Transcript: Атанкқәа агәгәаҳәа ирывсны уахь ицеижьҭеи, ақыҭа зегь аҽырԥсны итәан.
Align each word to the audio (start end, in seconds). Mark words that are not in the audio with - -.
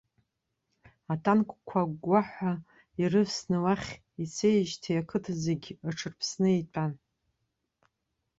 Атанкқәа 1.13 1.79
агәгәаҳәа 1.83 2.53
ирывсны 3.01 3.57
уахь 3.63 3.89
ицеижьҭеи, 4.23 5.01
ақыҭа 5.01 5.33
зегь 5.43 5.67
аҽырԥсны 5.87 6.49
итәан. 6.61 6.91